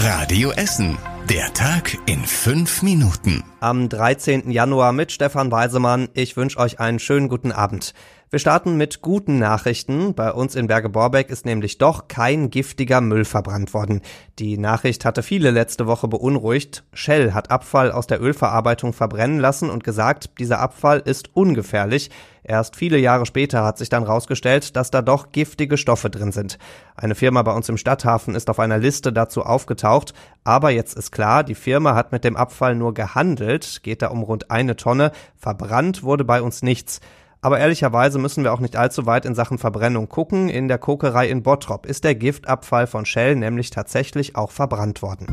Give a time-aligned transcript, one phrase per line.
[0.00, 0.96] Radio Essen.
[1.28, 3.42] Der Tag in fünf Minuten.
[3.58, 4.48] Am 13.
[4.48, 6.08] Januar mit Stefan Weisemann.
[6.14, 7.94] Ich wünsche euch einen schönen guten Abend.
[8.30, 10.12] Wir starten mit guten Nachrichten.
[10.12, 14.02] Bei uns in Berge-Borbeck ist nämlich doch kein giftiger Müll verbrannt worden.
[14.38, 16.84] Die Nachricht hatte viele letzte Woche beunruhigt.
[16.92, 22.10] Shell hat Abfall aus der Ölverarbeitung verbrennen lassen und gesagt, dieser Abfall ist ungefährlich.
[22.44, 26.58] Erst viele Jahre später hat sich dann rausgestellt, dass da doch giftige Stoffe drin sind.
[26.96, 30.12] Eine Firma bei uns im Stadthafen ist auf einer Liste dazu aufgetaucht,
[30.44, 34.22] aber jetzt ist klar, die Firma hat mit dem Abfall nur gehandelt, geht da um
[34.22, 37.00] rund eine Tonne, verbrannt wurde bei uns nichts.
[37.40, 40.48] Aber ehrlicherweise müssen wir auch nicht allzu weit in Sachen Verbrennung gucken.
[40.48, 45.26] In der Kokerei in Bottrop ist der Giftabfall von Shell nämlich tatsächlich auch verbrannt worden.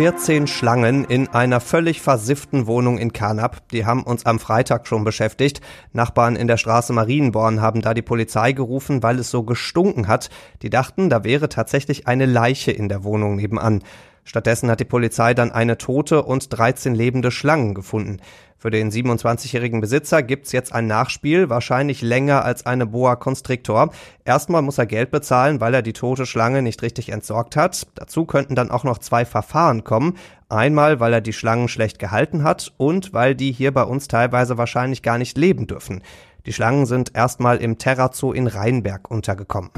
[0.00, 3.68] 14 Schlangen in einer völlig versifften Wohnung in Karnap.
[3.68, 5.60] Die haben uns am Freitag schon beschäftigt.
[5.92, 10.30] Nachbarn in der Straße Marienborn haben da die Polizei gerufen, weil es so gestunken hat.
[10.62, 13.82] Die dachten, da wäre tatsächlich eine Leiche in der Wohnung nebenan.
[14.24, 18.18] Stattdessen hat die Polizei dann eine tote und 13 lebende Schlangen gefunden.
[18.60, 23.90] Für den 27-jährigen Besitzer gibt's jetzt ein Nachspiel, wahrscheinlich länger als eine Boa Constrictor.
[24.26, 27.86] Erstmal muss er Geld bezahlen, weil er die tote Schlange nicht richtig entsorgt hat.
[27.94, 30.18] Dazu könnten dann auch noch zwei Verfahren kommen.
[30.50, 34.58] Einmal, weil er die Schlangen schlecht gehalten hat und weil die hier bei uns teilweise
[34.58, 36.02] wahrscheinlich gar nicht leben dürfen.
[36.44, 39.70] Die Schlangen sind erstmal im Terrazoo in Rheinberg untergekommen.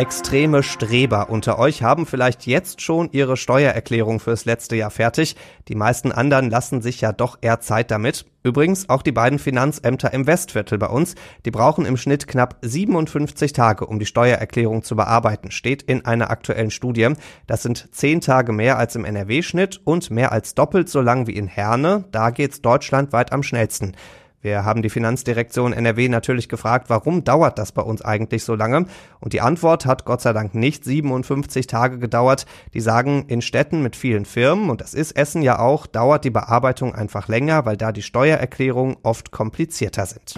[0.00, 5.36] Extreme Streber unter euch haben vielleicht jetzt schon ihre Steuererklärung fürs letzte Jahr fertig.
[5.68, 8.24] Die meisten anderen lassen sich ja doch eher Zeit damit.
[8.42, 11.16] Übrigens auch die beiden Finanzämter im Westviertel bei uns.
[11.44, 16.30] Die brauchen im Schnitt knapp 57 Tage, um die Steuererklärung zu bearbeiten, steht in einer
[16.30, 17.10] aktuellen Studie.
[17.46, 21.36] Das sind zehn Tage mehr als im NRW-Schnitt und mehr als doppelt so lang wie
[21.36, 22.04] in Herne.
[22.10, 23.94] Da geht's deutschlandweit am schnellsten.
[24.42, 28.86] Wir haben die Finanzdirektion NRW natürlich gefragt, warum dauert das bei uns eigentlich so lange?
[29.20, 32.46] Und die Antwort hat Gott sei Dank nicht 57 Tage gedauert.
[32.72, 36.30] Die sagen, in Städten mit vielen Firmen, und das ist Essen ja auch, dauert die
[36.30, 40.36] Bearbeitung einfach länger, weil da die Steuererklärungen oft komplizierter sind.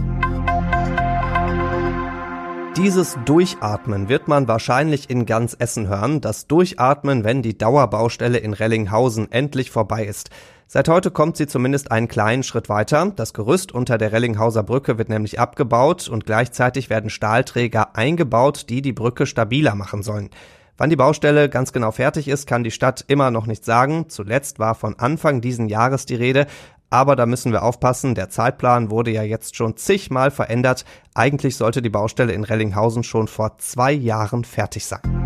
[2.76, 6.20] Dieses Durchatmen wird man wahrscheinlich in ganz Essen hören.
[6.20, 10.30] Das Durchatmen, wenn die Dauerbaustelle in Rellinghausen endlich vorbei ist.
[10.75, 13.12] Seit heute kommt sie zumindest einen kleinen Schritt weiter.
[13.15, 18.81] Das Gerüst unter der Rellinghauser Brücke wird nämlich abgebaut und gleichzeitig werden Stahlträger eingebaut, die
[18.81, 20.31] die Brücke stabiler machen sollen.
[20.78, 24.06] Wann die Baustelle ganz genau fertig ist, kann die Stadt immer noch nicht sagen.
[24.09, 26.47] Zuletzt war von Anfang diesen Jahres die Rede,
[26.89, 30.87] aber da müssen wir aufpassen, der Zeitplan wurde ja jetzt schon zigmal verändert.
[31.12, 35.22] Eigentlich sollte die Baustelle in Rellinghausen schon vor zwei Jahren fertig sein.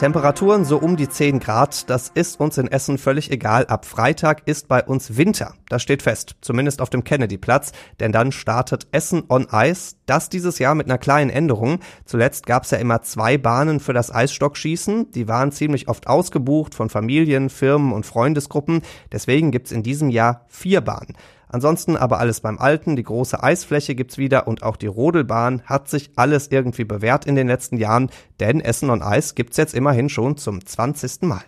[0.00, 3.66] Temperaturen so um die 10 Grad, das ist uns in Essen völlig egal.
[3.66, 5.52] Ab Freitag ist bei uns Winter.
[5.68, 9.96] Das steht fest, zumindest auf dem Kennedy-Platz, denn dann startet Essen on Ice.
[10.06, 11.80] Das dieses Jahr mit einer kleinen Änderung.
[12.06, 15.12] Zuletzt gab es ja immer zwei Bahnen für das Eisstockschießen.
[15.12, 18.80] Die waren ziemlich oft ausgebucht von Familien, Firmen und Freundesgruppen.
[19.12, 21.14] Deswegen gibt's in diesem Jahr vier Bahnen.
[21.52, 25.88] Ansonsten aber alles beim Alten, die große Eisfläche gibt's wieder und auch die Rodelbahn hat
[25.88, 30.08] sich alles irgendwie bewährt in den letzten Jahren, denn Essen on Eis gibt's jetzt immerhin
[30.08, 31.22] schon zum 20.
[31.22, 31.42] Mal.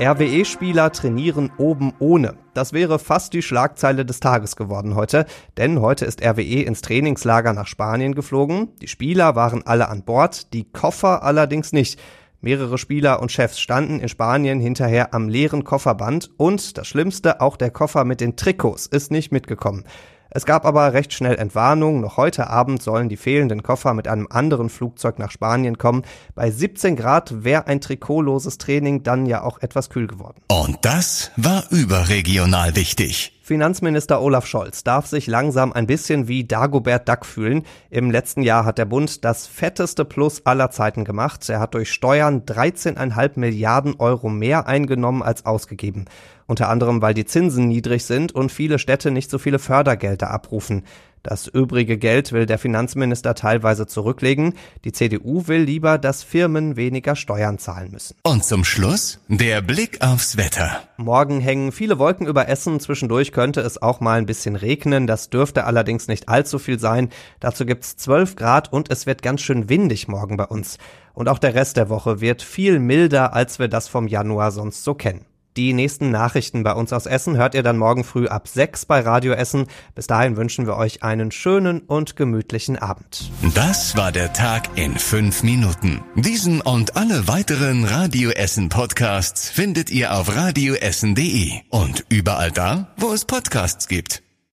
[0.00, 2.34] RWE-Spieler trainieren oben ohne.
[2.52, 5.24] Das wäre fast die Schlagzeile des Tages geworden heute,
[5.56, 8.68] denn heute ist RWE ins Trainingslager nach Spanien geflogen.
[8.82, 11.98] Die Spieler waren alle an Bord, die Koffer allerdings nicht.
[12.44, 17.56] Mehrere Spieler und Chefs standen in Spanien hinterher am leeren Kofferband und das Schlimmste, auch
[17.56, 19.84] der Koffer mit den Trikots ist nicht mitgekommen.
[20.28, 22.02] Es gab aber recht schnell Entwarnung.
[22.02, 26.02] Noch heute Abend sollen die fehlenden Koffer mit einem anderen Flugzeug nach Spanien kommen.
[26.34, 30.42] Bei 17 Grad wäre ein trikotloses Training dann ja auch etwas kühl geworden.
[30.48, 33.33] Und das war überregional wichtig.
[33.44, 37.64] Finanzminister Olaf Scholz darf sich langsam ein bisschen wie Dagobert Duck fühlen.
[37.90, 41.46] Im letzten Jahr hat der Bund das fetteste Plus aller Zeiten gemacht.
[41.50, 46.06] Er hat durch Steuern 13,5 Milliarden Euro mehr eingenommen als ausgegeben.
[46.46, 50.82] Unter anderem, weil die Zinsen niedrig sind und viele Städte nicht so viele Fördergelder abrufen.
[51.24, 54.52] Das übrige Geld will der Finanzminister teilweise zurücklegen.
[54.84, 58.14] Die CDU will lieber, dass Firmen weniger Steuern zahlen müssen.
[58.24, 60.82] Und zum Schluss der Blick aufs Wetter.
[60.98, 62.78] Morgen hängen viele Wolken über Essen.
[62.78, 65.06] Zwischendurch könnte es auch mal ein bisschen regnen.
[65.06, 67.08] Das dürfte allerdings nicht allzu viel sein.
[67.40, 70.76] Dazu gibt's 12 Grad und es wird ganz schön windig morgen bei uns.
[71.14, 74.84] Und auch der Rest der Woche wird viel milder, als wir das vom Januar sonst
[74.84, 75.24] so kennen.
[75.56, 79.00] Die nächsten Nachrichten bei uns aus Essen hört ihr dann morgen früh ab 6 bei
[79.00, 79.66] Radio Essen.
[79.94, 83.30] Bis dahin wünschen wir euch einen schönen und gemütlichen Abend.
[83.54, 86.02] Das war der Tag in fünf Minuten.
[86.16, 93.12] Diesen und alle weiteren Radio Essen Podcasts findet ihr auf radioessen.de und überall da, wo
[93.12, 94.23] es Podcasts gibt.